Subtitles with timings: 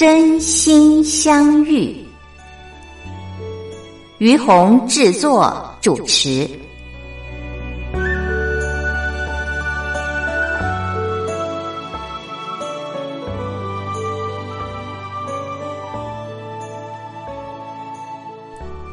[0.00, 1.94] 真心相遇，
[4.16, 6.48] 于红制作主持。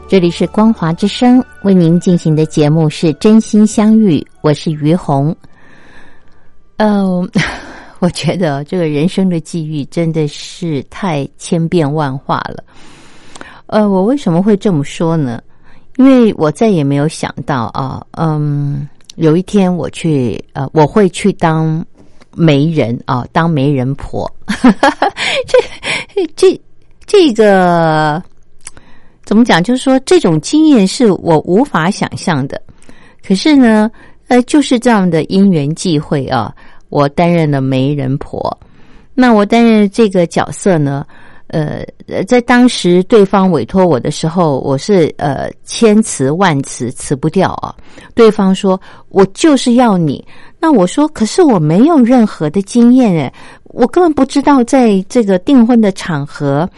[0.10, 5.34] 这里是光华之声为您进行的节目是真心相遇，我是于红。
[6.76, 7.32] 嗯。
[8.00, 12.64] 我觉得这个人生的际遇真的是太千变万化了。
[13.66, 15.42] 呃，我为什么会这么说呢？
[15.98, 21.84] 因为我再也没有想到啊，嗯，有一天我去呃，我会去当
[22.36, 24.32] 媒人啊，当媒人婆。
[26.16, 26.62] 这这
[27.08, 28.22] 这个
[29.26, 29.62] 怎么讲？
[29.62, 32.62] 就是说，这种经验是我无法想象的。
[33.26, 33.90] 可是呢，
[34.28, 36.56] 呃，就是这样的因缘际会啊。
[36.90, 38.58] 我担任了媒人婆，
[39.14, 41.06] 那我担任这个角色呢？
[41.48, 41.82] 呃，
[42.28, 47.74] 在当时对方委托我的时候，我是呃千辞万辞辞不掉啊。
[48.14, 48.78] 对方说
[49.08, 50.22] 我就是要你，
[50.60, 56.70] 那我说可是我没有任何的经验诶，我根本不知道在这个订婚的场合，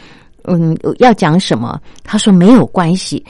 [0.43, 1.81] 嗯，要讲什么。
[2.03, 3.25] 他说没有关系，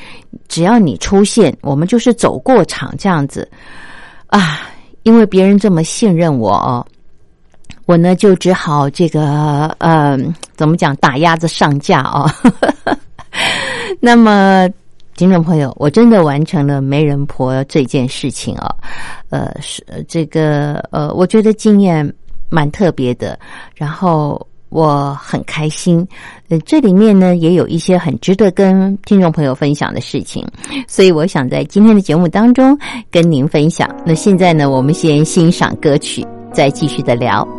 [0.50, 3.50] 只要你出现，我们就是走过场这样子
[4.28, 4.60] 啊。
[5.04, 6.86] 因为别人这么信任我，
[7.86, 10.18] 我呢就只好这个呃，
[10.56, 12.34] 怎么讲打鸭子上架啊？
[14.00, 14.70] 那么，
[15.16, 18.76] 听众朋友，我真的完成了媒人婆这件事情啊，
[19.30, 22.14] 呃，是这个呃，我觉得经验
[22.50, 23.40] 蛮特别的，
[23.76, 24.46] 然后。
[24.70, 26.08] 我很开心，
[26.50, 30.46] 呃，这里面呢也有一些很值得跟听众朋友分享的事情，
[30.88, 32.78] 所以我想在今天的节目当中
[33.10, 33.90] 跟您分享。
[34.06, 37.59] 那现在呢，我们先欣赏歌曲，再继续的聊。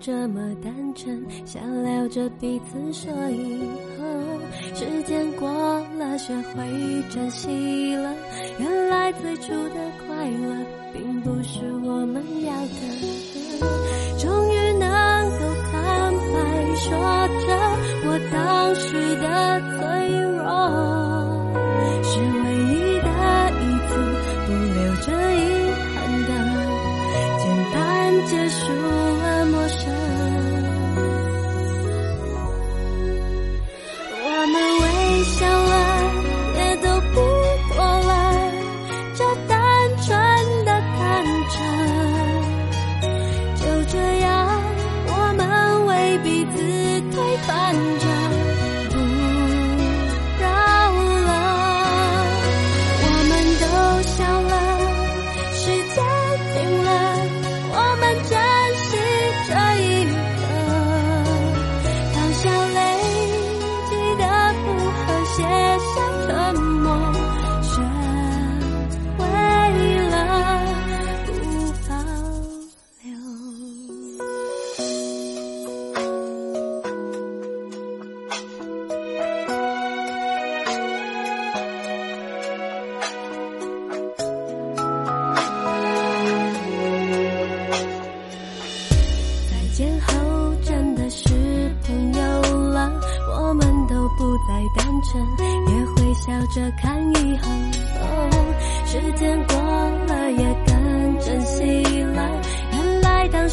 [0.00, 3.62] 这么单纯，想聊着彼此，说以
[3.98, 4.04] 后
[4.74, 5.48] 时间过
[5.98, 6.64] 了，学会
[7.10, 8.14] 珍惜了。
[8.58, 9.74] 原来最初的
[10.06, 12.80] 快乐，并不是我们要的。
[14.18, 14.88] 终于能
[15.38, 15.40] 够
[15.70, 15.72] 坦
[16.12, 16.38] 白
[16.76, 16.90] 说
[17.46, 17.48] 着，
[18.06, 19.26] 我当时的
[19.78, 19.78] 脆
[20.20, 20.23] 弱，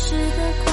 [0.09, 0.70] 没了。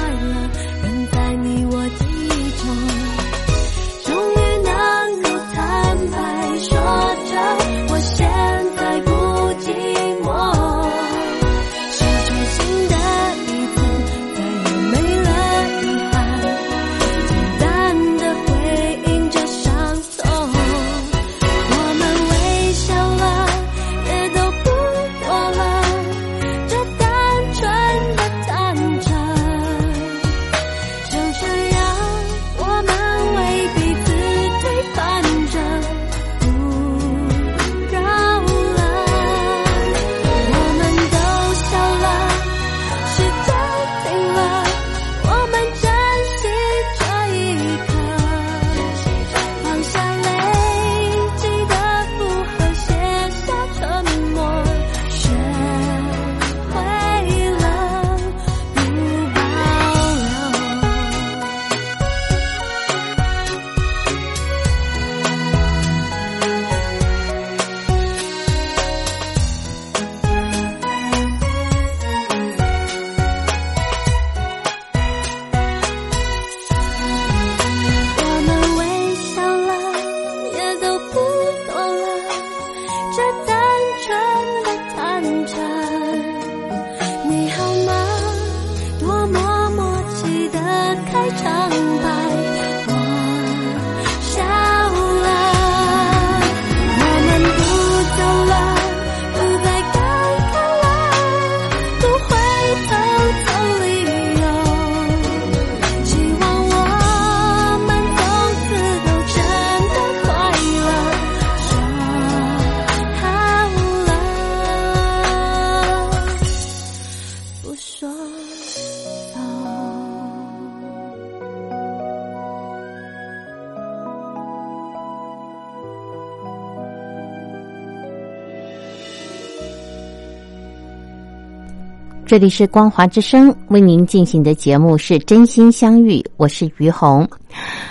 [132.29, 137.27] 这里是光华之声为您进行的节目是真心相遇，我是于红。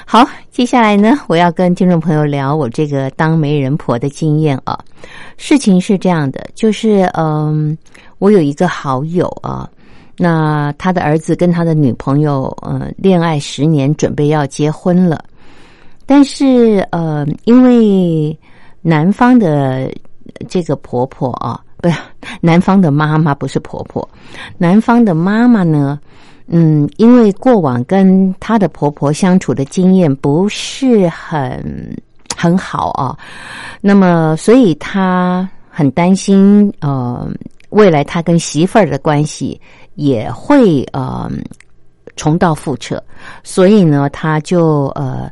[0.06, 4.78] 好，接下来呢，我要跟听众朋友聊我这个当媒人婆的经验啊。
[5.36, 7.76] 事情是这样的，就是嗯，
[8.20, 9.68] 我有一个好友啊，
[10.16, 15.18] 那他的儿子跟他的女朋友呃恋爱十年，准备要结婚了，
[16.06, 18.38] 但是呃，因为
[18.82, 19.92] 男方的
[20.48, 21.60] 这个婆婆啊。
[21.80, 21.96] 不是
[22.40, 24.08] 男方的妈妈，不是婆婆。
[24.56, 25.98] 男方的妈妈呢？
[26.50, 31.94] 嗯，因为过往跟她的婆婆相处的经验不是很
[32.36, 33.16] 很好啊，
[33.80, 37.30] 那么所以她很担心，呃，
[37.68, 39.60] 未来她跟媳妇儿的关系
[39.94, 41.30] 也会呃
[42.16, 43.02] 重蹈覆辙，
[43.44, 45.30] 所以呢，他就呃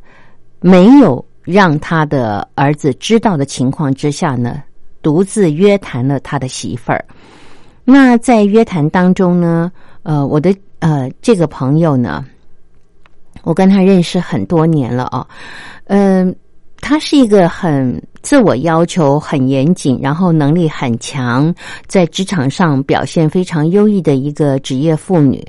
[0.60, 4.62] 没有让他的儿子知道的情况之下呢。
[5.06, 7.04] 独自约谈了他的媳妇儿。
[7.84, 9.70] 那在约谈当中呢，
[10.02, 12.24] 呃，我的呃这个朋友呢，
[13.44, 15.24] 我跟他认识很多年了啊，
[15.84, 16.34] 嗯，
[16.80, 21.54] 他是一个很自我要求很严谨，然后能力很强，
[21.86, 25.40] 在职场上表现非常优异的一个职业妇女，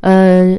[0.00, 0.58] 呃。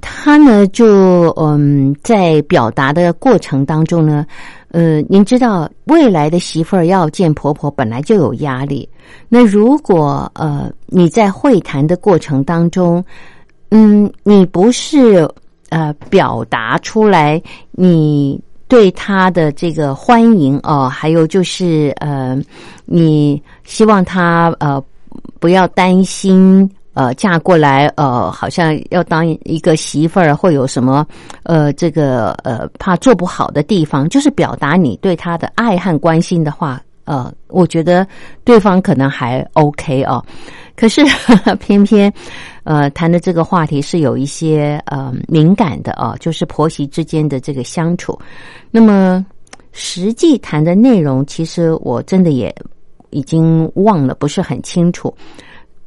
[0.00, 4.24] 他呢，就嗯，在表达的过程当中呢，
[4.70, 8.88] 呃，您知道，未来的媳妇儿要见婆婆本来就有压力。
[9.28, 13.02] 那如果呃，你在会谈的过程当中，
[13.70, 15.28] 嗯，你不是
[15.70, 22.38] 呃表达出来你对他的这个欢迎哦，还有就是呃，
[22.84, 24.82] 你希望他呃
[25.40, 26.70] 不要担心。
[26.98, 31.06] 呃，嫁过来，呃，好像要当一个媳妇儿，会有什么，
[31.44, 38.04] 呃，这个呃，怕做不好的地方，就是表达你对他的爱和关心的话，呃，我觉得
[38.42, 40.20] 对方可能还 OK 哦。
[40.74, 41.04] 可是
[41.60, 42.12] 偏偏，
[42.64, 48.18] 呃，谈的这个话题是有一些呃敏感的啊，就是婆媳之间的这个相处。
[48.72, 49.24] 那么
[49.70, 52.52] 实际谈的内容，其实我真的也
[53.10, 55.14] 已经忘了，不是很清楚。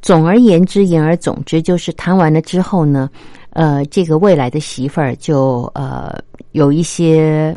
[0.02, 3.08] 总而言之，言而总之，就是谈完了之后呢，
[3.50, 6.12] 呃，这个未来的媳妇儿就呃
[6.50, 7.56] 有一些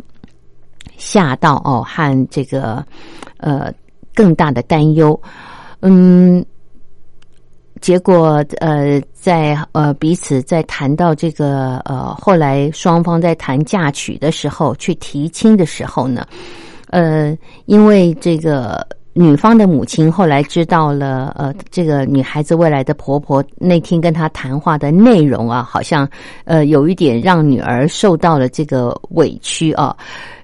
[0.96, 2.86] 吓到哦，和这个
[3.38, 3.74] 呃
[4.14, 5.20] 更大的担忧，
[5.80, 6.46] 嗯，
[7.82, 16.24] 结果呃在呃彼此在谈到这个呃后来双方在谈嫁娶的时候，去提亲的时候呢，
[16.92, 17.36] 呃，
[17.66, 18.88] 因为这个。
[19.18, 26.06] 女方的母亲后来知道了，呃，这个女孩子未来的婆婆那天跟她谈话的内容啊，好像
[26.44, 29.96] 呃有一点让女儿受到了这个委屈啊。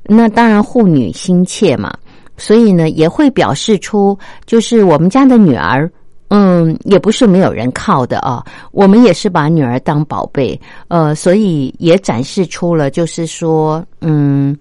[0.03, 1.93] 那当然护女心切嘛，
[2.37, 5.91] 所以呢也会表示出，就是我们家的女儿，
[6.29, 8.41] 嗯，也不是没有人靠的啊。
[8.71, 14.57] 我们也是把女儿当宝贝，呃，所以也展示出了，就是说，嗯。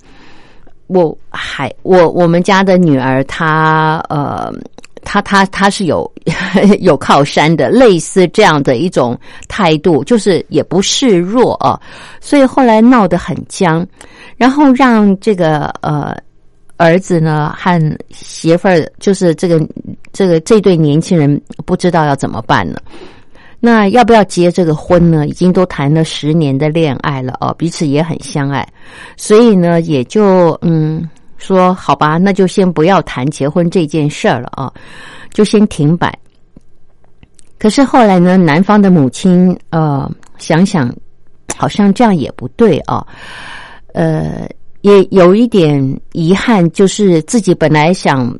[0.92, 4.52] 我还我我们家的女儿，她呃，
[5.04, 6.10] 她她她是有
[6.80, 9.16] 有靠山的，类似这样的一种
[9.46, 11.80] 态度，就是也不示弱啊。
[12.20, 13.86] 所以后来闹得很僵，
[14.36, 16.16] 然后让这个呃
[16.76, 19.64] 儿子呢和媳妇儿，就是这个
[20.12, 22.82] 这个这对年轻人不知道要怎么办了。
[23.62, 25.28] 那要不要结这个婚呢？
[25.28, 28.66] 已经都谈了十年的恋爱了哦，彼此也很相爱，
[29.18, 34.72] 所以呢，也就嗯说好吧，那就先不要谈结婚这件事儿了啊，
[35.34, 36.18] 就先停摆。
[37.58, 40.90] 可是后来呢，男方的母亲呃想想，
[41.54, 43.06] 好像这样也不对啊，
[43.92, 44.48] 呃，
[44.80, 48.34] 也有一点遗憾，就是自己本来想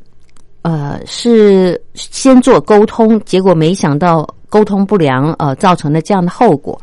[0.62, 4.26] 呃是先做沟通，结果没想到。
[4.50, 6.78] 沟通不良，呃，造成了这样的后果。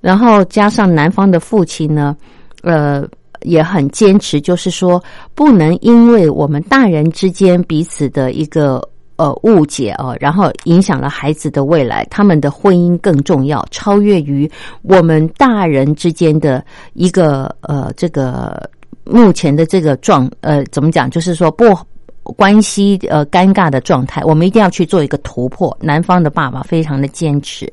[0.00, 2.16] 然后加上男方的父亲呢，
[2.62, 3.06] 呃，
[3.42, 5.02] 也很坚持，就是说
[5.34, 8.82] 不能因为我们大人之间彼此的一个
[9.16, 12.04] 呃误解哦，然后影响了孩子的未来。
[12.10, 14.50] 他们的婚姻更重要，超越于
[14.82, 16.64] 我们大人之间的
[16.94, 18.68] 一个呃这个
[19.04, 21.76] 目前的这个状呃怎么讲，就是说不。
[22.22, 25.76] 关系呃尴尬的状态，我们一定要去做一个突破。
[25.80, 27.72] 男方的爸爸非常的坚持，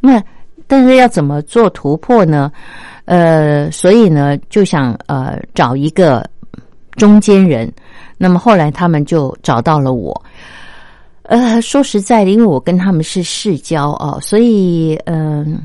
[0.00, 0.22] 那
[0.66, 2.52] 但是要怎么做突破呢？
[3.06, 6.24] 呃，所以呢就想呃找一个
[6.92, 7.72] 中间人。
[8.16, 10.24] 那么后来他们就找到了我。
[11.24, 15.58] 呃，说实在的，因为我跟他们是世交哦，所以嗯，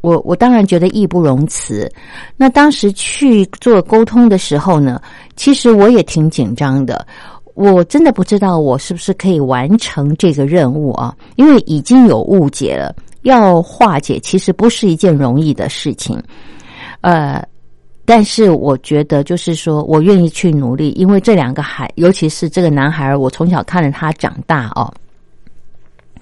[0.00, 1.90] 我我当然觉得义不容辞。
[2.36, 5.00] 那当时去做沟通的时候呢，
[5.36, 7.06] 其实我也挺紧张的。
[7.54, 16.22] 我真的不知道我是不是可以完成这个任务啊，因为已经有误解了，要化解其实不是一件容易的事情，
[17.00, 17.42] 呃。
[18.06, 24.92] 但是我觉得，就是说我愿意去努力，因为这两个孩，尤其是这个男孩，我从小看着他长大哦。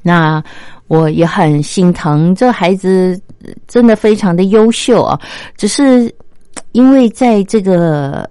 [0.00, 0.40] 那
[0.86, 3.20] 我也很心疼，这孩子
[3.66, 5.20] 真的非常的优秀啊。
[5.56, 6.08] 只是
[6.70, 8.30] 因为在这个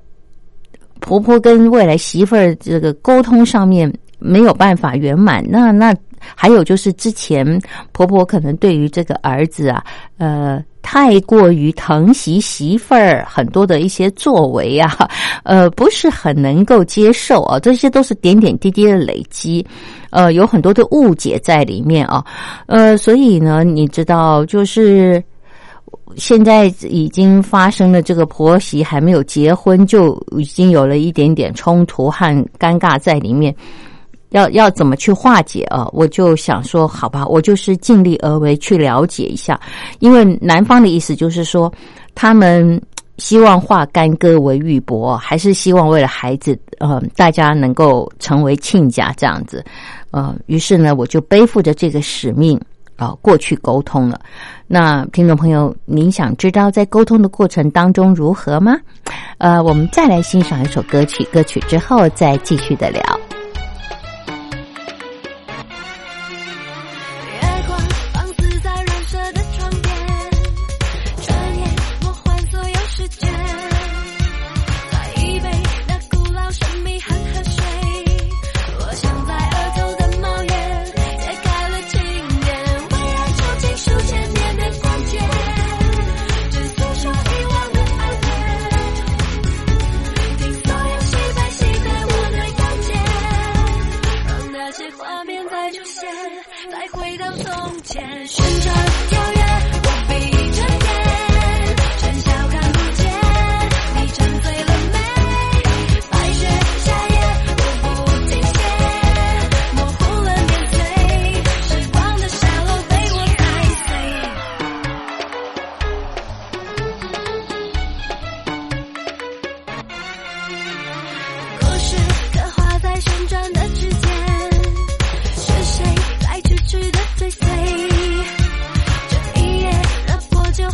[1.01, 5.93] 婆婆跟未来媳妇儿这个沟通上面没有办法圆满，那那
[6.33, 7.59] 还有就是之前
[7.91, 9.83] 婆婆可能对于这个儿子啊，
[10.17, 10.63] 呃。
[10.83, 15.07] 太过于疼惜媳妇儿，很多的一些作为啊，
[15.45, 19.65] 呃，不是很能够接受啊，这些都是点点滴滴的累积，
[20.09, 22.25] 呃，有很多的误解在里面啊，
[22.65, 25.23] 呃，所以呢，你知道，就是
[26.17, 32.25] 现在已经发生了这个婆媳还没有结婚，就已经有了一点点冲突和
[32.59, 33.55] 尴尬在里面。
[34.29, 35.85] 要要怎么去化解啊？
[35.91, 39.59] 我就想说，好吧，我就是尽力而为去了解一下。
[39.99, 41.69] 因为男方的意思就是说，
[42.15, 42.81] 他们
[43.17, 49.61] 希望化干戈为玉帛，还是希望为了孩子，呃，大家能够成为亲家这样子。
[50.11, 52.57] 呃，于是呢，我就背负着这个使命
[53.01, 54.19] 啊，过去沟通了。
[54.67, 58.77] 那听众朋友，您想知道在沟通的过程当中如何吗？
[59.39, 63.01] 呃，我们再来欣赏一首歌曲，歌曲之后再继续的聊。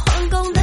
[0.06, 0.57] 皇宫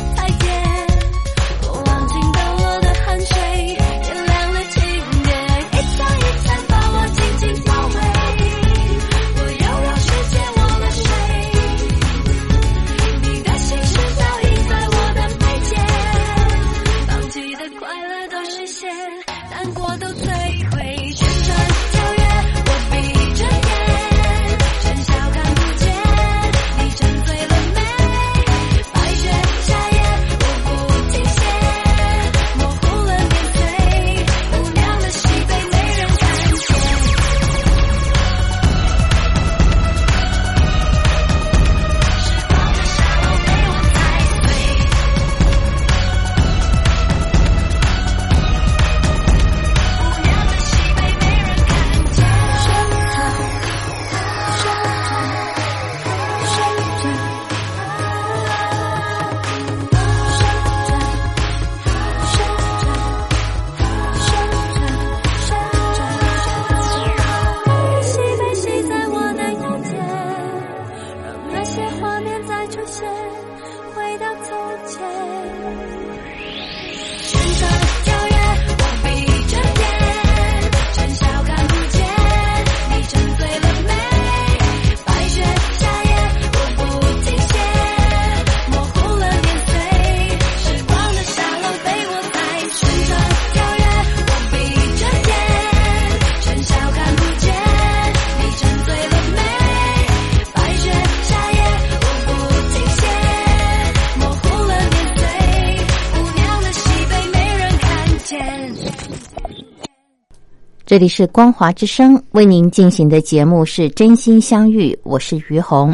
[110.95, 115.93] 这里是光华之声为您进行的节目是真心相遇，我是于红。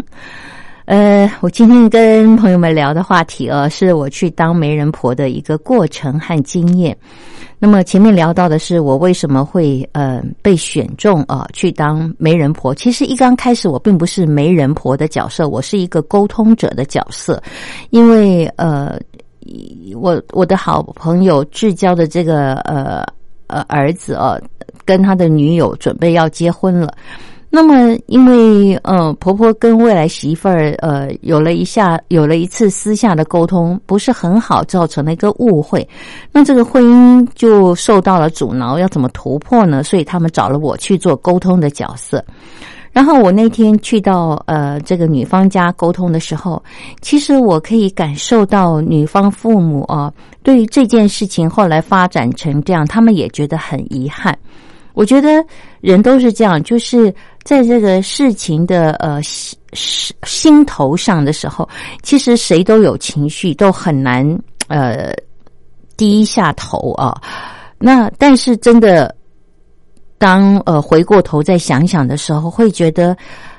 [0.85, 6.95] 呃，我今天跟朋友们聊的话题啊，是我去当媒人婆的一个过程和经验。
[7.59, 12.75] 那么前面聊到的是我为什么会呃被选中啊去当媒人婆。
[12.75, 17.43] 其实一刚开始我并不是媒人婆的角色，我是一个沟通者的角色，
[17.89, 19.01] 因为呃
[19.97, 23.03] 我我的好朋友至交的这个呃。
[23.51, 24.41] 呃儿子哦，
[24.85, 26.93] 跟他的女友准备要结婚了。
[27.53, 35.87] 那么，因为呃，婆婆跟未来媳妇儿呃有了一下有了一次私下的沟通，不是很好，造成了一个误会。
[36.31, 39.83] 那这个婚姻就受到了阻挠，要怎么突破呢？
[39.83, 42.25] 所以他们找了我去做沟通的角色。
[42.93, 46.61] 然后我那天去到呃这个女方家沟通的时候，
[47.01, 54.37] 其实我可以感受到女方父母啊，对于这件事情后来发展成这样，他们也觉得很遗憾。
[54.93, 55.45] 我觉得
[55.81, 59.57] 人都是这样，就是在这个事情的呃心
[60.25, 61.69] 心头上的时候，
[62.03, 64.27] 其实谁都有情绪，都很难
[64.67, 65.15] 呃
[65.97, 67.17] 低下头啊。
[67.79, 69.15] 那但是真的。
[70.21, 73.17] 当呃回过头再想想的时候，会觉得，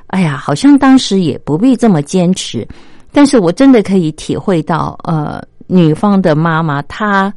[0.07, 2.65] 哎呀，好像当时也不必这么坚持。
[3.11, 7.33] 但是我真的可以体会到，呃，女方的妈妈她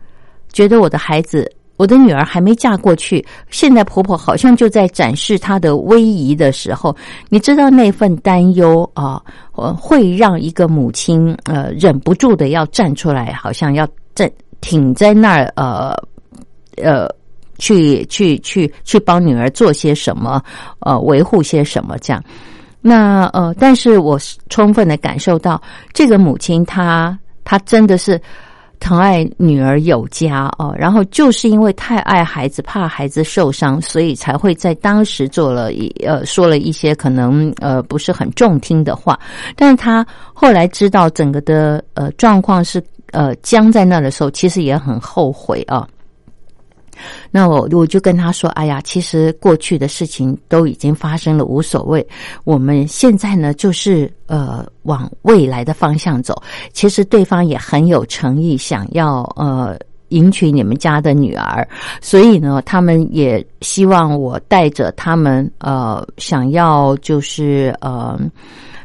[0.53, 6.95] 觉得我的孩子，我的女儿还没嫁过去，现在婆婆好像就在展示她的威仪的时候，
[7.31, 15.97] 你知道那份担忧啊，会让一个母亲呃忍不住的要站出来，好像要站挺在那儿，呃
[16.77, 17.09] 呃。
[17.65, 20.43] 去去去去帮女儿做些什么，
[20.81, 22.23] 呃，维护些什么这样。
[22.83, 24.19] 那呃，但是我
[24.51, 25.59] 充分的感受到，
[25.95, 28.21] 这个母亲她她真的是
[28.79, 30.75] 疼爱女儿有加哦。
[30.77, 39.19] 然后就是因为太爱孩子，怕孩子受伤，所以才会在当时做了一呃说了一些可能呃不是很中听的话。
[39.57, 45.89] 但是她后来知道整个的呃状况是呃僵在那的时候，其实也很后悔啊。
[47.31, 52.07] 那我我就跟他说：“哎呀，其实过去的事情都已经发生了，无所谓。
[52.45, 56.41] 我们现在呢，就是呃往未来的方向走。
[56.73, 59.79] 其实对方也很有诚意，想要呃
[60.09, 61.67] 迎娶你们家的女儿，
[62.01, 68.19] 所以呢，他们也希望我带着他们呃，想要就是呃。”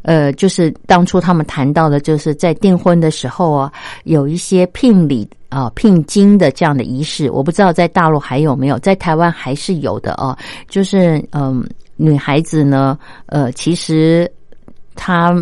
[0.03, 3.71] 呃，就是当初他们谈到的，就是在订婚的时候啊，
[4.05, 7.29] 有一些聘礼啊、聘金的这样的仪式。
[7.31, 10.37] 我不知道在大陆还有没有，在台湾还是有的哦。
[10.69, 14.31] 就是嗯，女孩子呢，呃，其实
[14.95, 15.35] 她。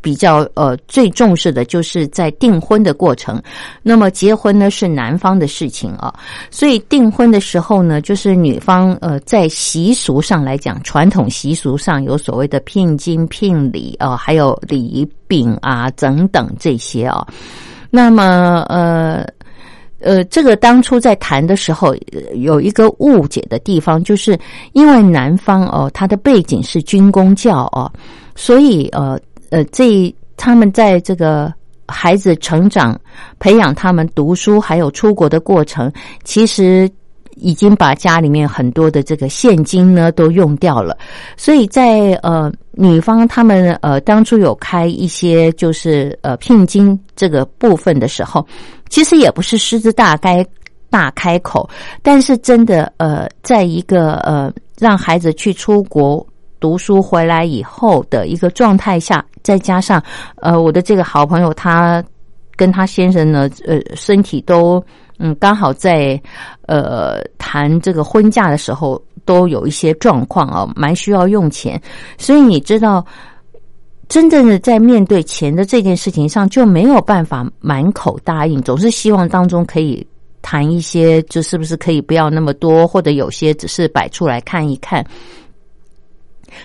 [0.00, 3.40] 比较呃最重视的就是在订婚的过程，
[3.84, 6.12] 那么结婚呢是男方的事情啊，
[6.50, 17.24] 所以订婚的时候呢，就是女方呃在习俗上来讲，传统习俗上有所谓的聘金、聘礼啊，还有礼饼啊等等这些啊。
[17.88, 19.24] 那么呃
[20.02, 21.94] 呃，这个当初在谈的时候
[22.34, 24.38] 有一个误解的地方，就是
[24.72, 27.90] 因为南方哦他的背景是军工教哦，
[28.34, 29.18] 所以呃。
[29.52, 31.52] 呃，这他们在这个
[31.86, 32.98] 孩子成长、
[33.38, 35.92] 培养他们读书，还有出国的过程，
[36.24, 36.90] 其实
[37.36, 40.96] 已经把家里面很多的这个现金呢都用掉了。
[41.36, 48.46] 所以在呃女方他们呃当初有开一些就是呃聘金这个部分的时候，
[48.88, 50.46] 其实也不是狮子大开
[50.90, 51.68] 大开口，
[52.02, 56.26] 但是真的呃，在一个呃让孩子去出国。
[56.60, 60.00] 读书回来以后的一个状态下，再加上
[60.36, 62.00] 呃，我的这个好朋友他
[62.54, 64.80] 跟他先生呢，呃，身体都
[65.24, 66.20] 嗯刚好在
[66.66, 71.80] 呃谈这个婚嫁的时候都有一些状况啊，蛮需要用钱，
[72.18, 73.06] 所以你知道，
[74.08, 80.04] 真正的在面对钱的这件事情上就没有办法满口答应，总是希望当中可以
[80.42, 85.06] 谈一些，就是不是可以不要那么多，或者有些只是摆出来看一看。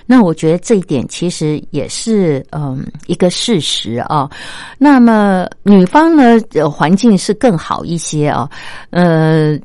[0.06, 4.30] 那我觉得这一点其实也是嗯一个事实啊。
[4.78, 8.50] 那么女方呢，环境是更好一些啊，
[8.92, 9.58] 呃，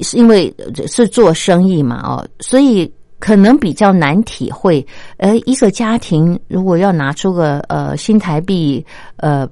[0.00, 0.54] 是因为
[0.86, 4.86] 是做生意嘛哦，所以可能比较难体会。
[5.16, 8.84] 呃，一个家庭如果要拿出个呃新台币
[9.16, 9.48] 呃。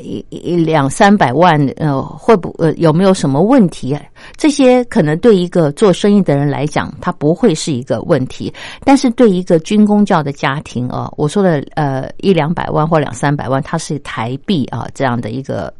[0.00, 3.98] 一一两三百万，呃，会不呃有没有什么问题？
[4.36, 8.52] 这些可能对一个做生意的人来讲，它不会是一个问题。
[8.84, 15.72] 但是对一个军工教的家庭啊，我说的呃一两百万或两三百万，它是台币啊这样的一个，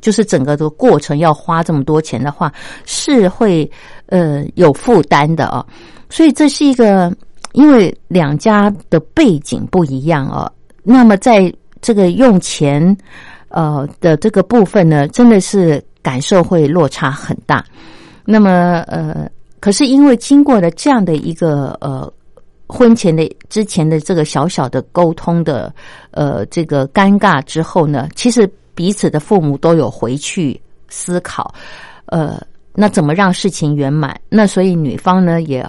[0.00, 2.52] 就是整个的过程要花这么多钱的话，
[2.84, 3.70] 是会
[4.06, 5.64] 呃有负担的啊。
[6.08, 7.14] 所以这是一个，
[7.52, 10.50] 因为两家的背景不一样啊，
[10.82, 11.52] 那么在。
[11.80, 12.96] 这个用钱，
[13.48, 17.64] 呃的这个部分呢，真的是感受会落差很大。
[18.24, 19.28] 那么，呃，
[19.60, 22.12] 可是因为经过了这样的一个呃
[22.66, 25.72] 婚前的之前的这个小小的沟通的
[26.10, 31.54] 呃这个尴尬之后呢，其实彼此的父母都有回去思考，
[32.06, 32.40] 呃。
[32.80, 34.16] 那怎么让事情圆满？
[34.28, 35.68] 那所以女方呢也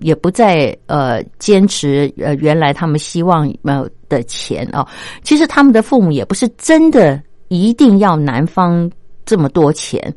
[0.00, 4.86] 也不再呃坚持呃原来他们希望呃的钱哦。
[5.22, 8.90] 其实他们的父母也不是真的一定要男方
[9.24, 10.14] 这么多钱，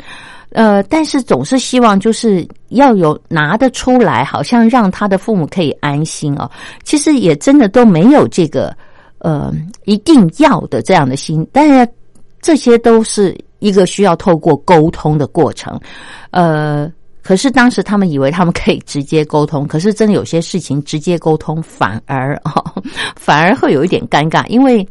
[0.51, 6.49] 呃，但是总是希望就是要有拿得出来，好像让他的父母可以安心哦。
[6.83, 8.75] 其实也真的都没有这个
[9.19, 9.53] 呃
[9.85, 11.91] 一定要的这样的心，但是
[12.41, 13.35] 这些都是。
[13.59, 15.77] 一个需要透过沟通的过程，
[16.31, 16.89] 呃，
[17.21, 22.83] 可是当时他们以为他们可以直接沟通，可是真的有些事情直接沟通反而 哦，
[23.15, 24.87] 反而会有一点尴尬，因为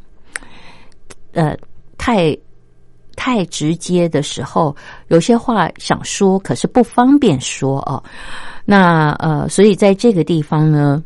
[1.32, 1.56] 呃，
[1.96, 2.36] 太
[3.16, 4.74] 太直接的时候，
[5.08, 8.02] 有些话想说，可是不方便说哦。
[8.64, 11.02] 那呃，所以在这个地方呢，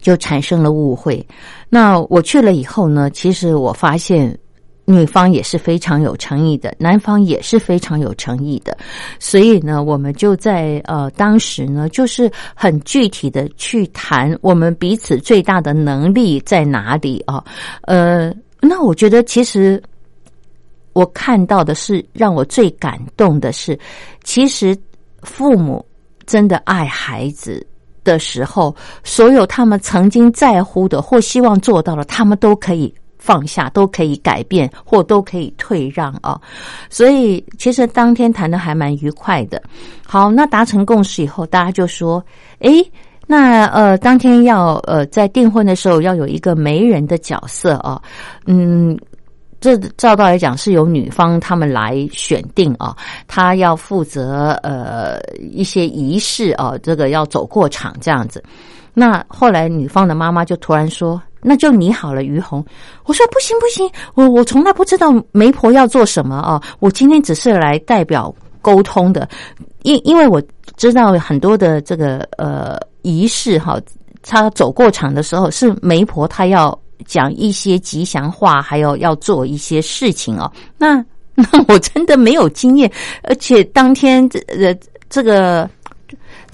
[0.00, 1.24] 就产生了误会。
[1.68, 4.36] 那我去了以后呢，其实我发现。
[4.86, 8.76] 女方也是非常有诚意的，男方也是非常有诚意的，
[9.18, 17.42] 所以呢，我们就在呃当时呢，就是很具体的去谈我们彼此最大的能力在哪里啊？
[17.82, 19.82] 呃，那我觉得其实
[20.92, 23.78] 我看到的是让我最感动的是，
[24.22, 24.76] 其实
[25.22, 25.82] 父母
[26.26, 27.66] 真的爱孩子
[28.04, 32.94] 的时候，所有他们曾经在乎的或希望做到的，他们都可以。
[33.24, 36.38] 放下都可以改变，或都可以退让啊，
[36.90, 39.62] 所以其实当天谈的还蛮愉快的。
[40.06, 42.22] 好，那达成共识以后，大家就说
[42.60, 42.84] ：“诶，
[43.26, 47.98] 那呃，当天要呃在订婚的时候要有一个媒人的角色啊，
[48.44, 48.94] 嗯，
[49.58, 52.94] 这照道来讲是由女方他们来选定啊，
[53.26, 55.18] 他要负责呃
[55.50, 58.44] 一些仪式啊，这个要走过场这样子。
[58.92, 62.64] 那后来女方的妈妈就突然说。”那就你好了，于红。
[63.04, 66.60] 我说不行不行，我我从来不知道媒婆要做什么啊！
[66.80, 69.28] 我今天只是来代表沟通的，
[69.82, 70.42] 因因为我
[70.76, 73.78] 知道很多的这个呃仪式哈，
[74.22, 80.50] 他走过场的时候是媒婆，她要讲一些吉祥话，还有要做一些事情哦。
[80.78, 81.04] 那
[81.34, 82.90] 那我真的没有经验，
[83.22, 84.74] 而且当天这呃
[85.10, 85.68] 这个。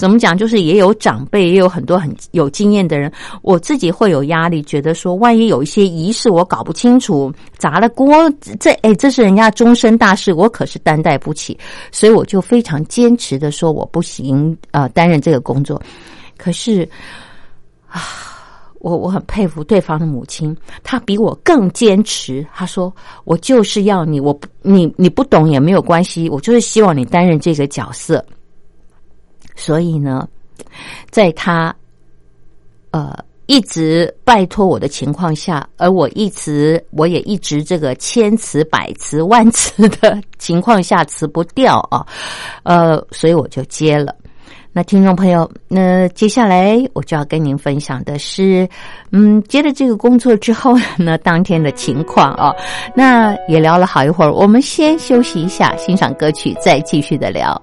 [0.01, 0.35] 怎么讲？
[0.35, 3.13] 就是也有长辈，也有很多很有经验的人。
[3.43, 8.09] 我自己会有压力，觉得说，万一有一些仪式我搞不清楚，砸了锅，
[8.59, 11.59] 这哎，这是人家终身大事，我可是担待不起。
[11.93, 15.79] 所以我就非常坚持的说，我不行啊，担任这个工作。
[16.39, 16.89] 可是
[17.87, 18.01] 啊，
[18.79, 22.47] 我我很佩服对方的母亲，她比我更坚持。
[22.55, 22.91] 她说
[23.25, 28.25] ：“我就是要你，我不你你不懂也没有关系，我就是希望你担任这个角色。”
[29.61, 30.27] 所以呢，
[31.11, 31.75] 在他
[32.92, 42.07] 呃一直拜托我的情况下，而我一直我也一直这个千词百词万词的情况下辞不掉啊，
[42.62, 44.14] 呃，所以我就接了。
[44.73, 48.68] 那听众朋友，那接下来我就要跟您分享的是，
[49.11, 52.55] 嗯，接了这个工作之后呢， 当天的情况啊，
[52.94, 54.33] 那也聊了好一会儿。
[54.33, 57.61] 我们先休息一下，欣赏歌曲，再继续的聊。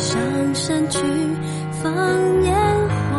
[0.00, 0.98] 上山去
[1.82, 2.54] 放烟
[2.88, 3.09] 火。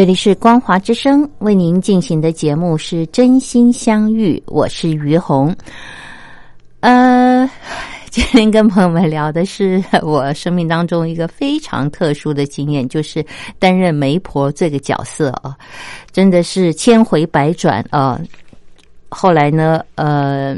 [0.00, 5.54] 这里是光华之声为您进行的节目是真心相遇，我是于红。
[6.80, 7.46] 呃，
[8.08, 13.22] 今天跟朋友们聊的是我生命当中一个非常特殊的经验，就是
[13.58, 15.54] 担任媒婆这个角色啊，
[16.12, 18.18] 真的是千回百转啊。
[19.10, 20.56] 后来呢，呃，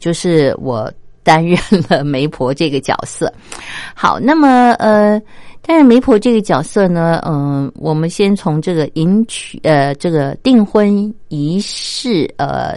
[0.00, 3.32] 就是我担任了媒婆这个角色。
[3.94, 5.18] 好，那么呃。
[5.64, 12.76] 但是媒婆这个角色呢，嗯、我们先从这个迎娶呃这个订婚仪式呃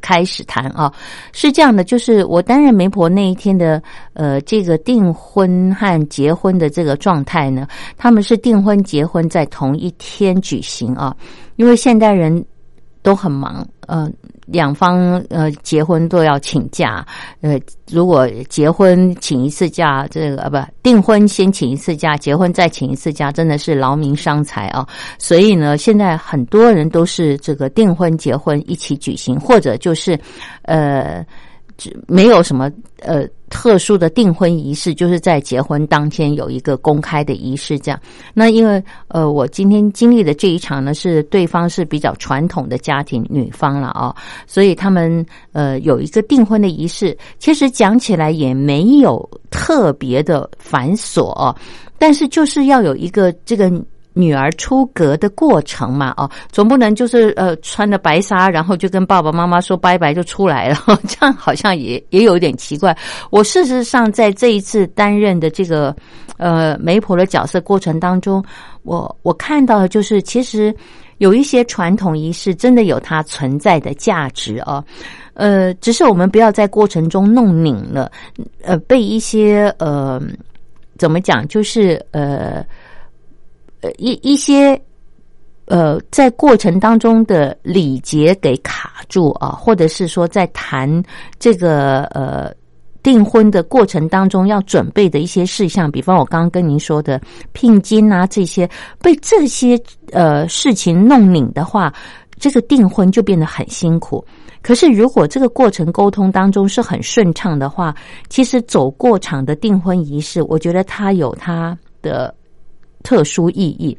[0.00, 0.92] 开始谈啊，
[1.32, 7.66] 是这样的，就是我担任媒婆那一天的呃这个订婚和结婚的这个状态呢，
[7.96, 11.16] 他们是订婚结婚在同一天举行啊，
[11.56, 12.44] 因为现代人
[13.02, 14.08] 都很忙，呃，
[14.46, 17.06] 两方呃结婚都要请假，
[17.40, 24.86] 呃，如果结婚请一次假，这个呃不订婚先请一次假，结婚再请一次假，真的是劳民伤财啊。
[25.18, 30.18] 所以呢，现在很多人都是这个订婚结婚一起举行，或者就是
[30.62, 31.24] 呃。
[31.76, 38.00] 只没有什么呃特殊的订婚仪式，就是在结婚当天有一个公开的仪式这样。
[38.34, 44.14] 那因为呃我今天经历的这一场呢，是对方是比较传统的家庭女方了啊，
[44.46, 51.54] 所以他们呃有一个订婚的仪式，其实讲起来也没有特别的繁琐、哦，
[51.98, 53.70] 但是就是要有一个这个。
[54.18, 60.76] 女儿出阁的过程嘛，哦，总不能就是呃穿着白纱，然后就跟爸爸妈妈说拜拜就出来了，
[61.06, 62.96] 这样好像也也有点奇怪。
[63.28, 65.94] 我事实上在这一次担任的这个
[66.38, 68.42] 呃媒婆的角色过程当中，
[68.84, 70.74] 我我看到的就是其实
[71.18, 74.82] 有一些传统仪式真的有它存在的价值哦，
[75.34, 78.10] 呃，只是我们不要在过程中弄拧了，
[78.62, 80.18] 呃，被一些呃
[80.96, 82.64] 怎么讲，就是呃。
[83.98, 84.80] 一一些
[85.66, 91.02] 呃，在过程当中的礼节给卡住啊，或者是说在谈
[91.40, 92.54] 这个呃
[93.02, 97.20] 订婚的过程当中要准备的一些事项，比方我刚刚跟您说的
[97.52, 98.70] 聘金啊这些，
[99.02, 99.76] 被这些
[100.12, 101.92] 呃事情弄拧的话，
[102.38, 104.24] 这个订婚就变得很辛苦。
[104.62, 107.92] 可是如果这个过程沟通当中是很顺畅的话，
[108.28, 112.32] 其实走过场的订婚仪式，我觉得它有它的。
[113.06, 113.96] 特殊意义，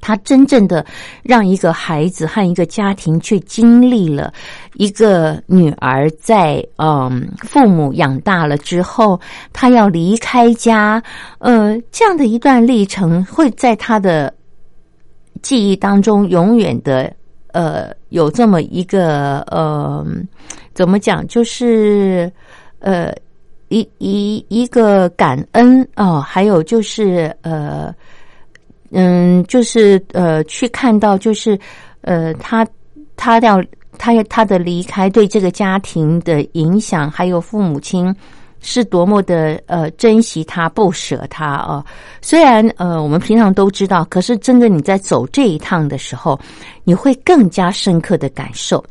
[0.00, 0.84] 他真正的
[1.22, 4.32] 让一个孩子和一个家庭去经历了
[4.74, 9.20] 一个女儿在嗯父母养大了之后，
[9.52, 11.00] 她要离开家，
[11.38, 14.34] 呃，这样的一段历程，会在他的
[15.42, 17.14] 记忆当中永远的
[17.52, 20.04] 呃有这么一个呃
[20.74, 22.30] 怎么讲，就是
[22.80, 23.14] 呃
[23.68, 27.94] 一一一个感恩哦，还有就是呃。
[28.90, 31.58] 嗯，就是呃，去看到就是
[32.00, 32.66] 呃，他
[33.18, 33.62] 他要
[33.98, 38.16] 他他的离开对这个家庭的影响，还有父母亲
[38.62, 41.84] 是多么的呃珍惜他、不舍他啊。
[42.22, 46.40] 虽然呃，我们平常都知道，可是真的你在走这一趟的时候，
[46.82, 48.82] 你会更加深刻的感受。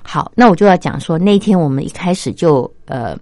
[0.00, 3.18] 好，那我就要讲说，那天我们一开始就呃。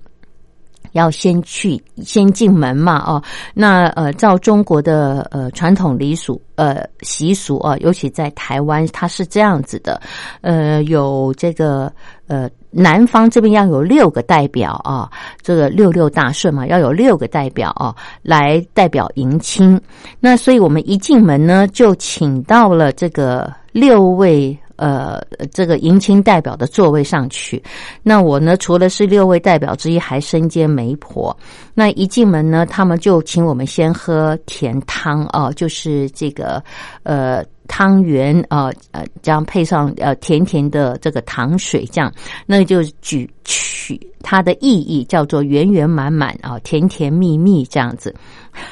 [0.93, 3.23] 要先去先进门嘛，哦，
[3.55, 10.01] 那呃，照中国的呃传统礼俗呃习俗啊，尤其在台湾，它是这样子的，
[10.41, 11.93] 呃，有这个
[12.27, 15.11] 呃南方这边要有六个代表啊，
[15.43, 19.81] 这个六六大顺嘛，要有六个代表啊来代表迎亲。
[20.21, 24.57] 那所以我们一进门呢，就请到了这个六位。
[24.83, 27.63] 呃，这个迎亲代表的座位上去，
[28.03, 31.37] 那我呢，除了是六位代表之一，还身兼媒婆。
[31.73, 36.61] 那一进门呢，他们就请我们先喝甜汤啊，就是这个
[37.05, 42.13] 呃汤圆啊，呃，这样配上呃甜甜的这个糖水，这样，
[42.45, 48.13] 那就举取它的意义叫做圆圆满满啊，甜甜蜜蜜这样子。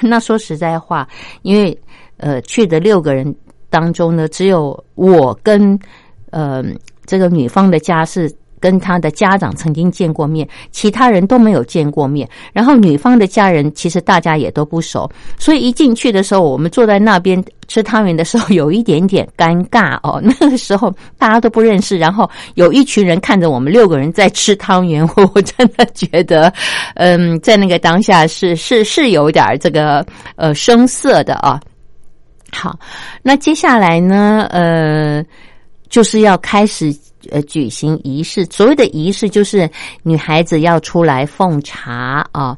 [0.01, 1.09] 那说实在话，
[1.43, 1.81] 因为
[2.17, 3.33] 呃去的六个人
[3.71, 5.79] 当中呢，只有我跟
[6.31, 6.63] 呃，
[7.07, 8.31] 这个女方的家是
[8.61, 12.29] 跟他的家长曾经见过面，其他人都没有见过面。
[12.53, 20.21] 然后女方的家人其实大家也都不熟，所以一进去的时候，我们坐在那边吃汤圆的时候，有一点点尴尬哦。
[20.23, 26.53] 那个时候大家都不认识，然后有一群人看着我们六个人在吃汤圆，我真的觉得，
[26.97, 30.05] 嗯，在那个当下是是是有点这个
[30.37, 31.59] 呃生涩的啊。
[32.53, 32.79] 好，
[33.23, 35.25] 那接下来呢，呃。
[35.91, 36.97] 就是要开始
[37.31, 39.69] 呃举行仪式，所谓的仪式就是
[40.03, 42.57] 女孩子要出来奉茶啊，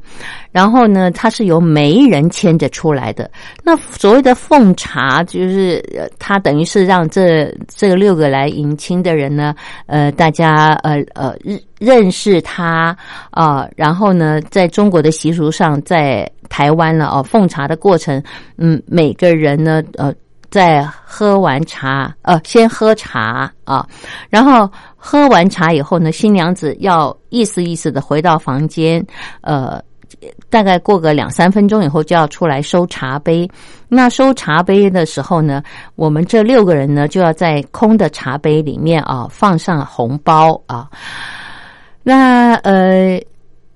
[0.51, 3.29] 然后呢，她是由媒人牵着出来的。
[3.63, 5.83] 那所谓的奉茶，就是
[6.17, 9.53] 她等于是让这这六个来迎亲的人呢，
[9.85, 12.95] 呃，大家呃呃认认识她
[13.31, 18.21] 啊，然后呢，在中国的习俗上，在台湾了哦，奉茶的过程，
[18.57, 20.13] 嗯，每个人呢，呃。
[20.53, 23.83] 在喝完茶，呃，先喝茶啊，
[24.29, 29.03] 然后喝完茶以后呢，新娘子要意思意思的回到房间，
[29.41, 29.81] 呃，
[30.51, 33.49] 大概过个两三分钟以后就要出来收茶杯。
[33.89, 35.63] 那收茶杯的时候呢，
[35.95, 40.87] 我们这六个人呢就要在空的茶杯里面啊放上红包啊。
[42.03, 43.19] 那呃。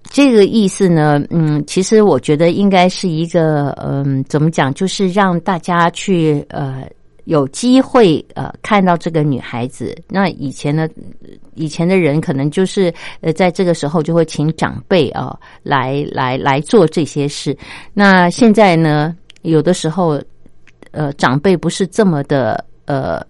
[0.09, 6.87] 这个意思呢，嗯，其实我觉得应该是一个，嗯，怎么讲，就是让大家去呃
[7.25, 9.95] 有机会呃看到这个女孩子。
[10.09, 10.87] 那以前呢，
[11.55, 17.57] 以前的人可能就是呃在这个时候就会请长辈啊来来来做这些事。
[17.93, 20.21] 那现在呢，有的时候
[20.91, 23.25] 呃长辈不是这么的呃。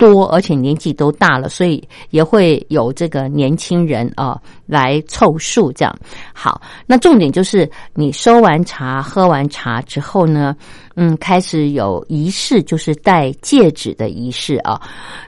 [0.00, 5.94] 多，而且年纪都大了，所以也会有这个年轻人啊来凑数，这样
[6.32, 6.62] 好。
[6.86, 10.56] 那重点就是你收完茶、喝完茶之后呢，
[10.96, 14.80] 嗯，开始有仪式，就是戴戒指的仪式啊。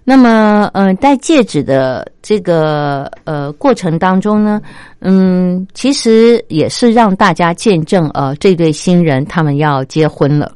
[0.05, 4.59] 那么，嗯，戴戒指的这个呃过程当中呢，
[5.01, 10.51] 嗯，其实也是让大家见证呃这对新人他们要结婚了。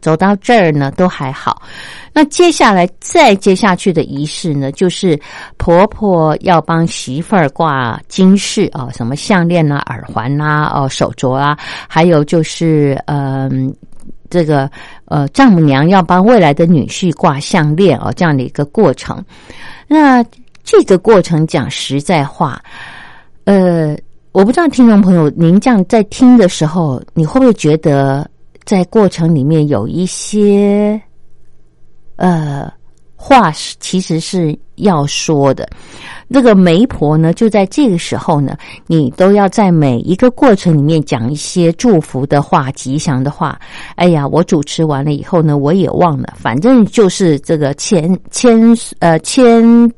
[0.00, 1.62] 走到这儿呢，都还好。
[2.12, 5.18] 那接下来再接下去的仪式呢，就是
[5.58, 11.56] 婆婆要帮媳妇儿挂金饰啊，什么项链呐、耳环呐、哦手镯啊，
[11.88, 13.72] 还有就是嗯，
[14.28, 14.68] 这个
[15.04, 19.24] 呃丈母娘要帮未来的女婿挂项链哦，这样的一个过程。
[19.86, 20.24] 那
[20.64, 22.60] 这个过程讲实在话，
[23.44, 23.96] 呃，
[24.32, 28.28] 我不知道听众朋友您这样在听的时候，你会不会觉得？
[28.64, 31.00] 在过程里面有一些，
[32.16, 32.72] 呃，
[33.16, 35.68] 话是其实是要说的。
[36.28, 38.56] 那个媒婆呢，就在这个时候呢，
[38.86, 43.60] 你都要在每一个过程里面讲一些祝福的话、吉祥的话。
[43.96, 48.60] 哎呀，我主持完了以后呢，我也忘了，反正就是这个千千
[49.00, 49.92] 呃千。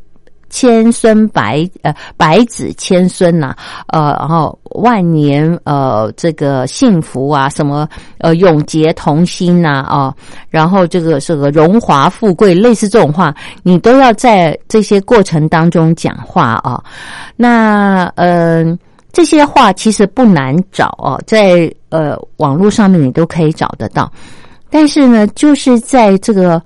[0.52, 7.88] 千孙百呃百子千孙呐，呃，然后万年呃这个幸福啊，什么
[8.18, 10.14] 呃永结同心呐啊，
[10.50, 16.84] 然后这个这个荣华富贵，类似这种话，你都要在这些过程当中讲话啊。
[17.34, 18.62] 那呃
[19.10, 24.12] 这些话其实不难找哦，在呃网络上面你都可以找得到，
[24.68, 26.62] 但是呢，就是在这个。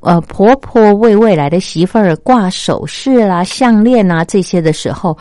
[0.00, 5.16] 呃，婆婆为未来的媳妇儿挂首饰啦、项链啊这些的时候，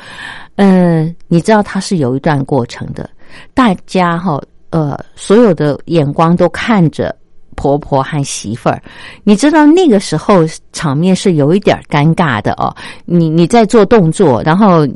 [0.55, 3.09] 嗯，你知道它是有一段过程的。
[3.53, 7.13] 大家哈，呃，所有的眼光都看着
[7.55, 8.81] 婆婆和媳妇儿，
[9.25, 12.73] 你知道那个时候场面是有一点尴尬的哦。
[13.03, 14.87] 你你在做动作，然后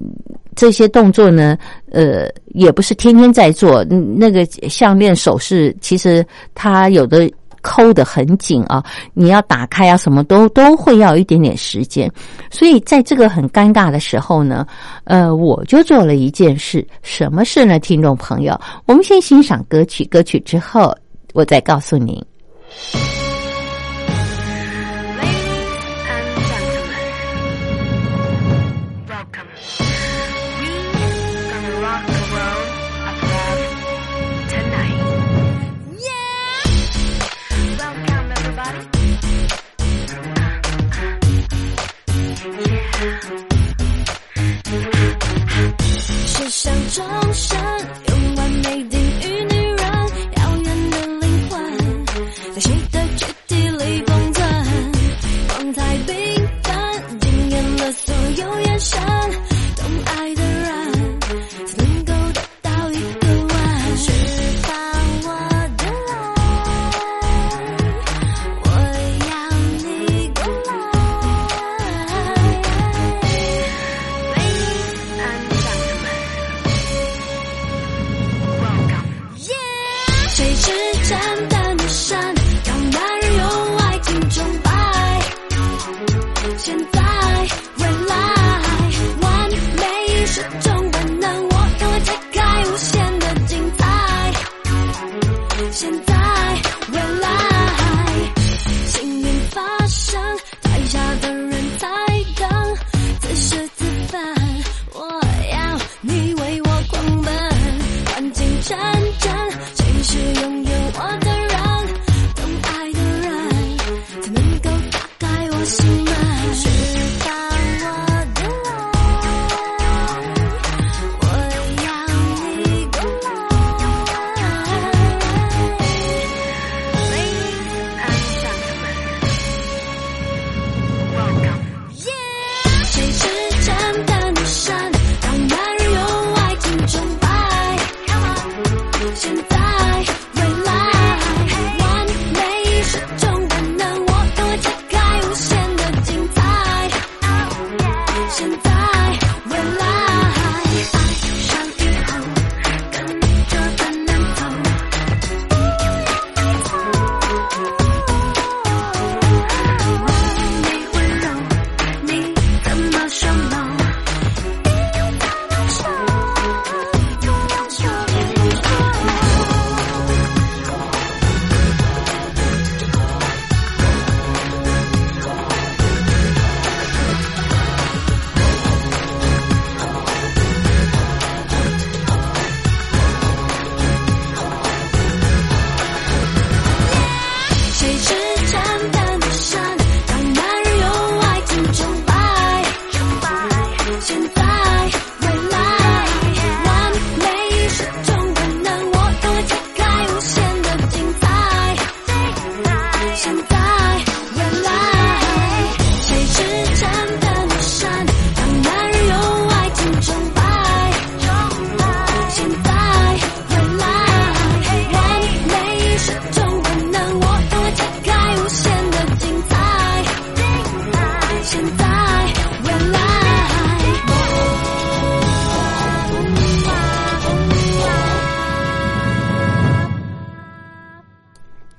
[0.55, 1.57] 这些动作呢，
[1.91, 3.83] 呃，也不是天天在做。
[3.83, 6.25] 那个项链首饰，其实
[6.55, 7.29] 它有的。
[7.63, 8.83] 抠得很紧啊，
[9.15, 12.11] 你要打开啊，什么都都会要一点点时间。
[12.51, 14.67] 所以在这个很尴尬的时候呢，
[15.05, 17.79] 呃，我就做了一件事，什么事呢？
[17.79, 20.95] 听众朋友，我们先欣赏歌曲，歌曲之后
[21.33, 22.23] 我再告诉您。
[46.55, 47.57] 想装傻，
[48.09, 48.92] 用完美。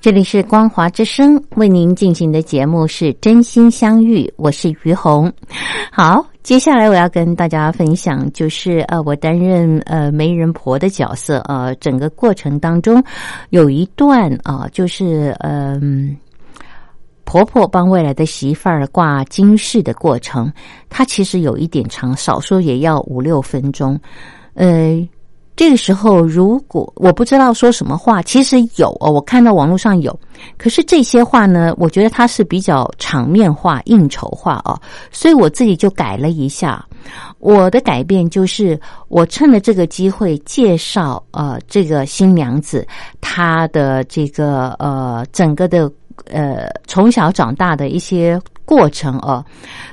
[0.05, 5.33] 这里是光华之声为您进行的节目是真心相遇，我是于红。
[5.91, 13.03] 好，接下来我要跟大家分享，就是呃，我担任呃媒人婆的角色，呃，整个过程当中
[13.49, 16.15] 有一段啊，就是嗯，
[17.25, 20.53] 婆婆帮未来的媳妇儿挂金饰的过程，
[20.91, 23.99] 它其实有一点长，少说也要五六分钟，
[24.53, 25.09] 呃。
[25.57, 30.19] 这个时候，如果我不知道说什么话，其实有哦，我看到网络上有。
[30.59, 34.77] 可是这些话呢，我觉得它是比较场面化、应酬化哦，
[35.13, 36.85] 所以我自己就改了一下。
[37.39, 38.79] 我的改变就是，
[39.09, 42.85] 我趁着这个机会介绍呃这个新娘子
[43.21, 45.89] 她的这个呃整个的
[46.27, 49.45] 呃从小长大的一些过程哦。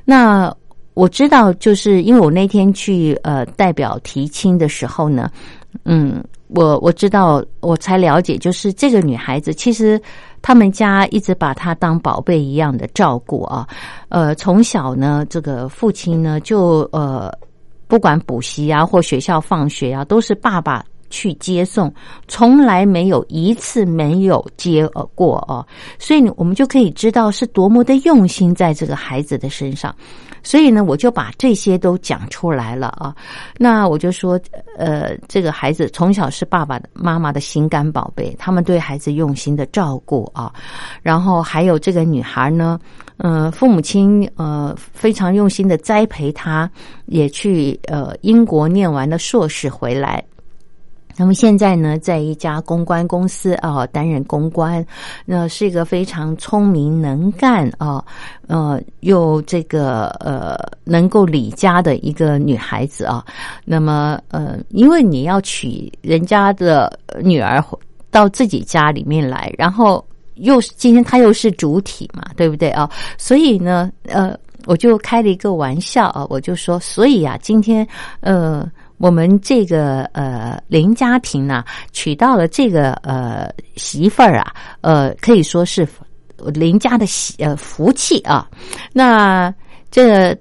[0.05, 0.51] 那。
[0.93, 5.31] 我知道，就是因为我那天去呃代表提亲的时候呢，
[5.85, 9.99] 嗯，我我知道，我才了解，就是这个女孩子其实
[10.41, 13.65] 他们家一直把她当宝贝一样的照顾啊，
[14.09, 17.31] 呃，从小呢，这个父亲呢就呃
[17.87, 21.93] 不管补习啊或学校放学啊，都是爸爸去接送，
[22.27, 24.85] 从来没有一次没有接
[25.15, 25.65] 过哦，
[25.97, 29.95] 所以我们就可以知道是多么的用心在这个孩子的身上。
[30.43, 33.15] 所以呢，我就把这些都讲出来了啊。
[33.57, 34.39] 那我就说，
[34.77, 40.51] 呃，这个孩子从小是爸爸、妈妈的心肝宝贝，他们对孩子用心的照顾啊。
[41.01, 42.79] 然后还有这个女孩呢，
[43.17, 46.69] 呃，父母亲呃非常用心的栽培她，
[47.05, 50.23] 也去呃英国念完了硕士回来。
[51.18, 54.86] 那么现在呢，在一家公关公司啊担任公关，
[55.26, 58.03] 那是一个非常聪明能干啊，
[58.47, 63.24] 呃，又这个呃能够理家的一个女孩子啊。
[63.66, 66.91] 那么呃，因为你要娶人家的
[67.22, 67.64] 女儿
[68.09, 70.03] 到自己家里面来，然后
[70.36, 72.89] 又今天她又是主体嘛，对不对啊？
[73.18, 74.36] 所以呢，呃，
[74.66, 77.88] 我就开了一个玩笑啊，我就说，所以啊，今天
[78.22, 78.68] 呃。
[79.02, 85.88] 我们这个呃林家庭呢，娶到了这个呃媳妇儿啊，呃可以说是
[86.54, 88.47] 林家的喜呃福气啊。
[88.93, 89.52] 那
[89.89, 90.38] 这个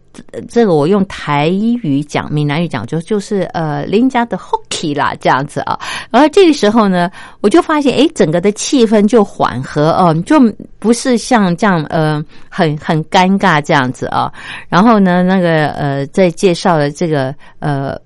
[0.48, 5.80] 这个我用台语讲，闽南语讲就就是呃林家的 hockey 啦，这样子啊。
[6.10, 10.38] 而这个时候呢，我就发现哎，整个的气氛就缓和哦，就
[10.78, 14.30] 不是像这样呃很很尴尬这样子啊。
[14.68, 17.98] 然后呢，那个呃在介绍了这个呃。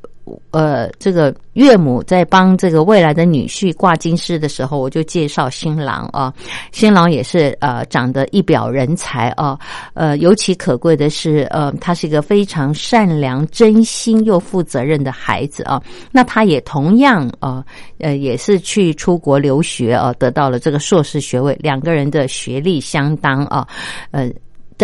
[0.52, 6.32] 呃，这个岳母在帮这个未来的女婿挂金饰的时候，我就介绍新郎啊。
[6.72, 9.58] 新郎也是呃，长得一表人才啊。
[9.92, 15.82] 呃，尤其可贵的是，呃，他是一个非常善良、真心又负责任的孩子啊。
[16.10, 17.64] 那他也同样啊，
[17.98, 21.54] 呃，也是去出国留学啊，得到了这个硕士学位。
[21.60, 23.66] 两个人的学历相当啊，
[24.10, 24.30] 呃。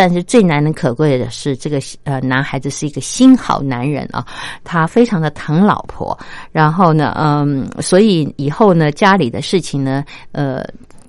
[0.01, 4.25] 但是最难能可贵的是，这个呃男孩子是一个心好男人啊，
[4.65, 6.19] 他非常的疼老婆，
[6.53, 10.65] 然后呢，嗯，所以以后呢家里的事情呢，呃，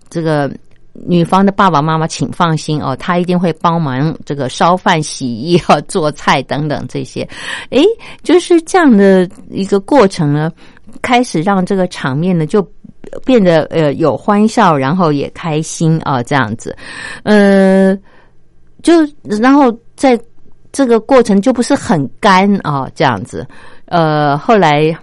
[0.09, 0.51] 这个
[0.91, 7.25] 女方的爸爸妈妈请放心哦，他一定会帮忙这个烧饭、洗衣和做菜等等这些，
[7.69, 7.85] 诶，
[8.23, 10.51] 就是这样的一个过程呢，
[11.01, 12.61] 开始让这个场面呢就
[13.23, 16.75] 变得呃有欢笑，然后也开心啊，这样子，
[17.23, 17.97] 呃。
[18.81, 20.19] 就然后在
[20.71, 23.45] 这个过程就不是很干啊，这样子。
[23.85, 24.97] 呃，后来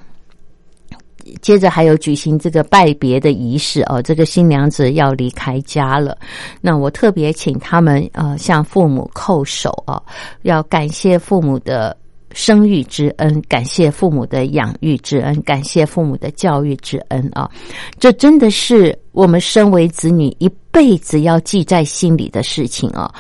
[1.43, 6.17] 接着还有举行这个拜别的仪式哦，这个新娘子要离开家了。
[6.61, 10.03] 那我特别请他们呃向父母叩首啊，
[10.43, 11.95] 要感谢父母的
[12.33, 17.51] 生育之恩，感谢父母的养育之恩，感谢父母的教育之恩啊。
[17.99, 20.51] 这真的是我们身为子女一。
[20.71, 23.13] 辈子要记在心里的事情啊，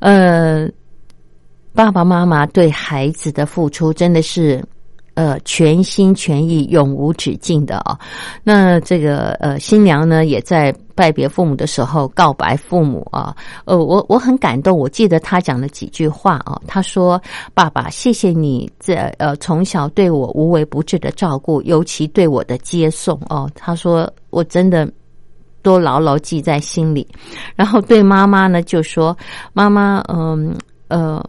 [0.00, 0.68] 呃，
[1.72, 4.62] 爸爸妈妈对孩子的付出真的是
[5.18, 7.98] 呃全心全意、永无止境的啊。
[8.44, 13.34] 那这个呃新娘呢，也在拜别父母的时候告白父母啊。
[13.64, 16.56] 呃，我我很感动，我记得他讲了几句话啊。
[16.68, 17.20] 他说
[17.52, 24.88] ：“爸爸，谢谢你在呃从小对我无微不至的照顾，尤其对我的接送哦。”他说：“我真的。”
[25.60, 27.06] 都牢牢记在心里，
[27.56, 29.14] 然后对妈妈呢就说
[29.52, 30.56] ：“妈妈，嗯
[30.86, 31.22] 呃，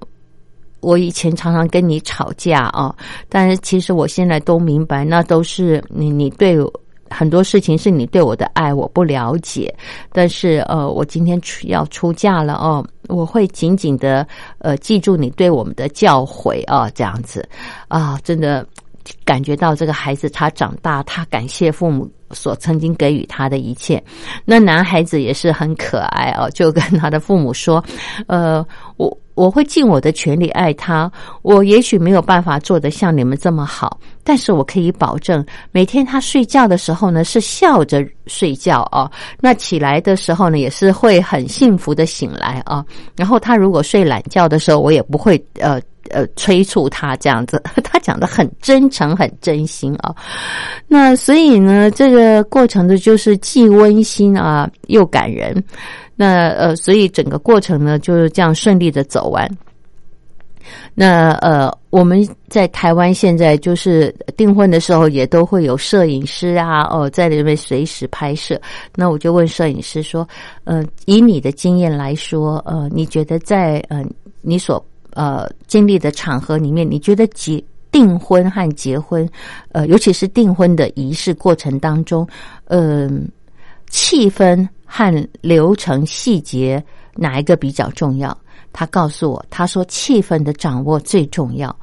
[0.81, 2.95] 我以前常常跟你吵架啊，
[3.27, 6.57] 但是其实我现在都明白，那都是你你对
[7.09, 9.73] 很多事情是你对我的爱，我不了解。
[10.11, 14.25] 但是呃，我今天要出嫁了哦，我会紧紧的
[14.59, 17.47] 呃记住你对我们的教诲啊，这样子
[17.87, 18.65] 啊，真的
[19.25, 23.99] 感觉到这个孩子他长大，他感谢父母。”所曾经给予他的一切，
[24.45, 27.83] 那男孩子也是很可爱哦，就跟他的父母说
[28.29, 28.63] ：“呃，
[29.39, 31.09] 我会尽我的全力爱他。
[31.43, 39.09] 我也许没有办法做得像你们这么好，但是我可以保证，每天他睡觉的时候呢，是笑着睡觉哦。
[39.39, 42.83] 那起来的时候呢，也是会很幸福的醒来啊。
[43.15, 45.79] 然后他如果睡懒觉的时候，我也不会呃。”
[46.11, 50.15] 呃，催促他这样子， 他讲的很真诚，很真心啊。
[50.87, 55.63] 那所以呢，这个过程的就是既温馨啊，又感人。
[56.21, 59.49] 那呃，所以整个过程呢就是这样顺利的走完。
[60.93, 68.59] 那呃，我们在台湾现在就是订婚的时候，也都会有摄影师啊，哦，在里面随时拍摄。
[68.95, 70.27] 那我就问摄影师说
[70.65, 74.03] ：“呃，以你的经验来说，呃，你觉得在呃
[74.41, 77.61] 你所。”呃，经历的场合里面，你觉得结
[77.91, 79.27] 订婚和结婚，
[79.71, 82.25] 呃，尤其是订婚的仪式过程当中，
[82.65, 83.27] 嗯，
[83.89, 86.83] 气氛和流程细节
[87.13, 88.35] 哪一个比较重要？
[88.73, 91.75] 他告诉我，他说气氛的掌握最重要。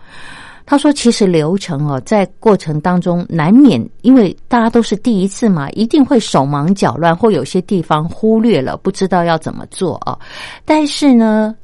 [0.69, 10.19] 他说，其实流程哦，在过程当中难免，因为大家都是第一次嘛，一定会手忙脚乱，或有些地方忽略了，不知道要怎么做啊。
[10.65, 11.55] 但是呢，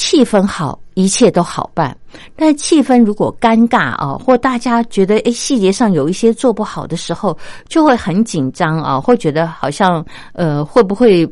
[0.00, 1.94] 气氛好，一切都好办。
[2.34, 7.36] 但气氛如果尴尬啊，或大家觉得诶细节上有一些做不好的时候，
[7.68, 11.30] 就会很紧张啊，会觉得好像呃会不会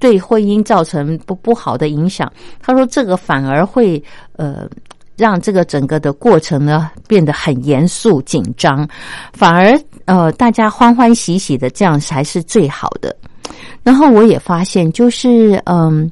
[0.00, 2.28] 对婚姻造成不不好的影响？
[2.60, 4.02] 他说这个反而会
[4.32, 4.68] 呃。
[5.16, 8.88] 让这个整个的过程呢变得很严肃紧张，
[9.32, 13.16] 反而呃大家欢欢喜喜的这样才是最好的。
[13.82, 16.08] 然后我也发现，就是嗯，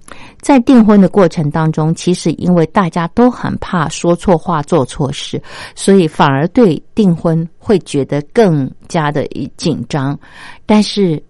[0.47, 5.43] 在订婚的过程当中，其实因为大家都很怕说错话、做错事，
[5.75, 9.27] 所以反而对订婚会觉得更加的
[9.57, 10.17] 紧张。
[10.65, 11.21] 但是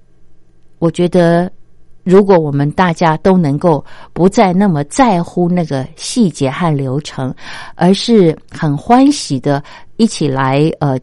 [0.78, 1.50] 我觉得。
[2.06, 7.34] 如果我们大家都能够不再那么在乎那个细节和流程，
[7.74, 9.60] 而是很欢喜的
[9.96, 10.96] 一起来呃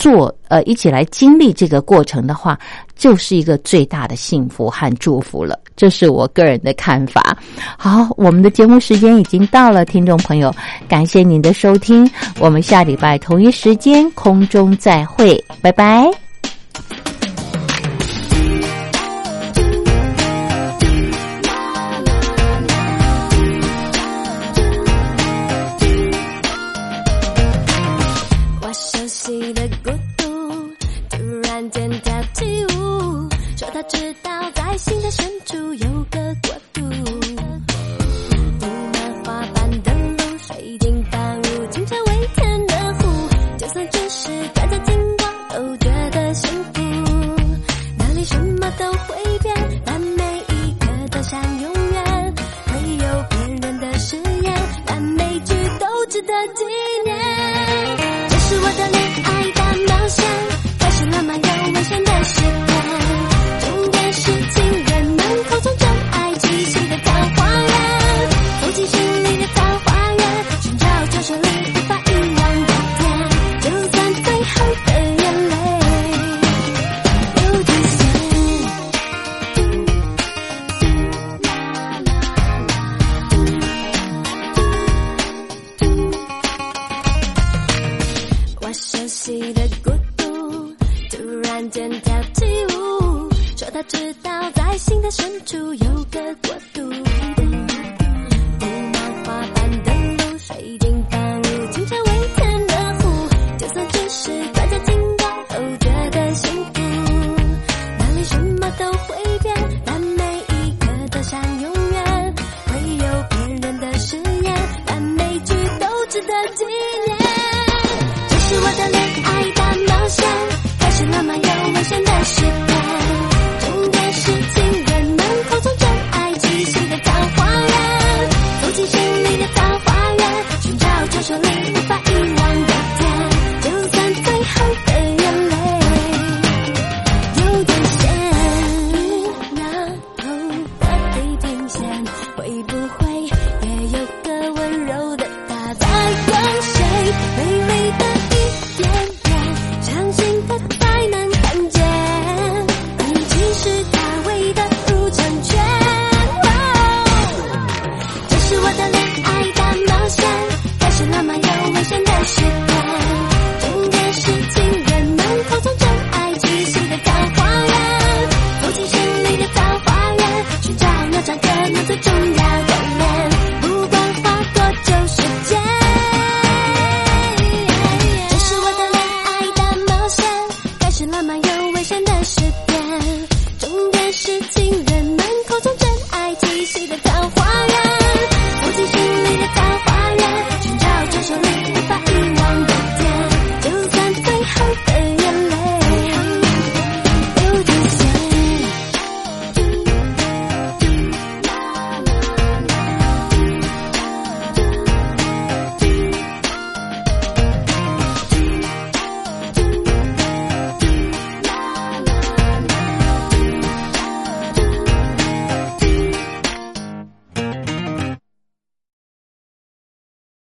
[0.00, 2.58] 做呃一起来经历这个过程的话，
[2.96, 5.60] 就是一个最大的幸福和祝福了。
[5.76, 7.36] 这是我个人的看法。
[7.76, 10.50] 好，我们的节目时间已经到了，听众朋友，
[10.88, 16.29] 感谢您的收听，我们下礼拜同一时间空中再会，拜拜。